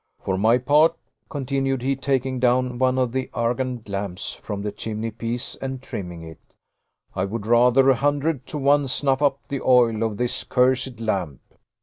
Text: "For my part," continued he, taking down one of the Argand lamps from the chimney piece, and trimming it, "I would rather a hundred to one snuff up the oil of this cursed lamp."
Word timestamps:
"For 0.19 0.35
my 0.35 0.57
part," 0.57 0.95
continued 1.29 1.83
he, 1.83 1.95
taking 1.95 2.39
down 2.39 2.79
one 2.79 2.97
of 2.97 3.11
the 3.11 3.29
Argand 3.35 3.87
lamps 3.87 4.33
from 4.33 4.63
the 4.63 4.71
chimney 4.71 5.11
piece, 5.11 5.53
and 5.57 5.79
trimming 5.79 6.23
it, 6.23 6.39
"I 7.15 7.25
would 7.25 7.45
rather 7.45 7.87
a 7.91 7.95
hundred 7.95 8.47
to 8.47 8.57
one 8.57 8.87
snuff 8.87 9.21
up 9.21 9.47
the 9.47 9.61
oil 9.61 10.01
of 10.01 10.17
this 10.17 10.43
cursed 10.43 10.99
lamp." 10.99 11.41